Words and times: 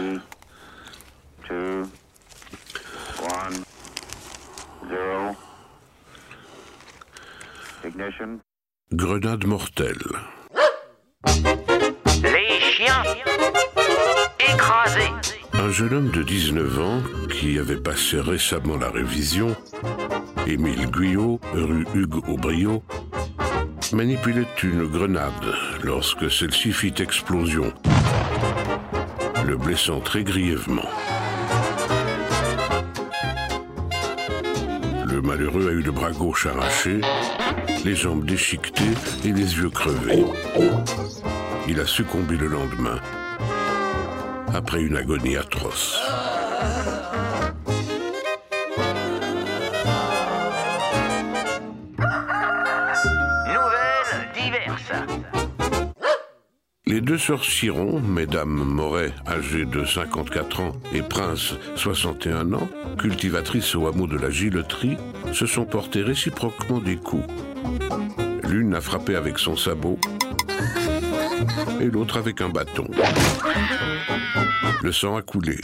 Three, 0.00 0.18
two, 1.46 1.90
one, 3.20 3.64
zero. 4.88 5.36
Ignition. 7.84 8.40
Grenade 8.94 9.44
mortelle. 9.44 9.98
Les 12.22 12.60
chiens 12.72 13.02
écrasés. 14.38 15.12
Un 15.52 15.70
jeune 15.70 15.92
homme 15.92 16.10
de 16.10 16.22
19 16.22 16.78
ans 16.78 17.02
qui 17.30 17.58
avait 17.58 17.76
passé 17.76 18.20
récemment 18.20 18.78
la 18.78 18.88
révision, 18.90 19.54
Émile 20.46 20.90
Guyot, 20.90 21.40
rue 21.52 21.86
Hugues 21.94 22.26
Aubriot, 22.26 22.82
manipulait 23.92 24.46
une 24.62 24.86
grenade 24.86 25.54
lorsque 25.82 26.30
celle-ci 26.30 26.72
fit 26.72 26.94
explosion 27.00 27.74
le 29.50 29.56
blessant 29.56 29.98
très 29.98 30.22
grièvement. 30.22 30.88
Le 35.04 35.20
malheureux 35.20 35.68
a 35.68 35.72
eu 35.72 35.82
le 35.82 35.90
bras 35.90 36.12
gauche 36.12 36.46
arraché, 36.46 37.00
les 37.84 37.96
jambes 37.96 38.24
déchiquetées 38.24 38.94
et 39.24 39.32
les 39.32 39.56
yeux 39.56 39.70
crevés. 39.70 40.24
Il 41.66 41.80
a 41.80 41.86
succombé 41.86 42.36
le 42.36 42.46
lendemain, 42.46 43.00
après 44.54 44.82
une 44.82 44.96
agonie 44.96 45.36
atroce. 45.36 46.00
Nouvelles 53.48 54.28
diverses. 54.32 55.39
Les 56.90 57.00
deux 57.00 57.18
sœurs 57.18 57.44
Chiron, 57.44 58.00
mesdames 58.00 58.64
Moret, 58.64 59.12
âgées 59.28 59.64
de 59.64 59.84
54 59.84 60.58
ans, 60.58 60.72
et 60.92 61.02
Prince, 61.02 61.54
61 61.76 62.52
ans, 62.52 62.68
cultivatrices 62.98 63.76
au 63.76 63.86
hameau 63.86 64.08
de 64.08 64.18
la 64.18 64.28
Gilleterie, 64.28 64.96
se 65.32 65.46
sont 65.46 65.64
portées 65.64 66.02
réciproquement 66.02 66.80
des 66.80 66.96
coups. 66.96 67.22
L'une 68.42 68.74
a 68.74 68.80
frappé 68.80 69.14
avec 69.14 69.38
son 69.38 69.56
sabot 69.56 70.00
et 71.80 71.84
l'autre 71.84 72.16
avec 72.16 72.40
un 72.40 72.48
bâton. 72.48 72.88
Le 74.82 74.90
sang 74.90 75.16
a 75.16 75.22
coulé. 75.22 75.60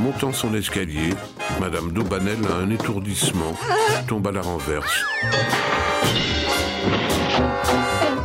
Montant 0.00 0.32
son 0.32 0.54
escalier, 0.54 1.10
Madame 1.60 1.92
Daubanel 1.92 2.38
a 2.46 2.54
un 2.54 2.70
étourdissement, 2.70 3.52
tombe 4.08 4.26
à 4.28 4.32
la 4.32 4.40
renverse 4.40 5.04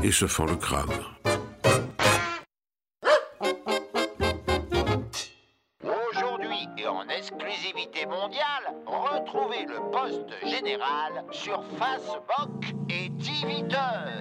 et 0.02 0.10
se 0.10 0.26
fend 0.26 0.46
le 0.46 0.56
crâne. 0.56 0.86
Aujourd'hui 5.84 6.70
et 6.78 6.88
en 6.88 7.10
exclusivité 7.10 8.06
mondiale, 8.06 8.74
retrouvez 8.86 9.66
le 9.68 9.92
poste 9.92 10.32
général 10.46 11.26
sur 11.32 11.62
Facebook 11.78 12.74
et 12.90 13.10
Twitter. 13.20 14.15